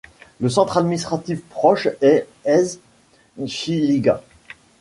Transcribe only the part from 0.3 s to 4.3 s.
Le centre administratif proche est Ez-Zhiliga.